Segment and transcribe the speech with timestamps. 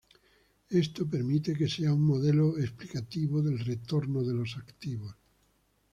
[0.71, 5.15] Esto permite que sea un modelo explicativo del retorno de los activos.